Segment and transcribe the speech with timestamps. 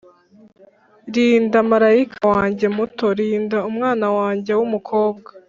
[1.13, 5.29] rinda marayika wanjye muto; rinda umwana wanjye wumukobwa.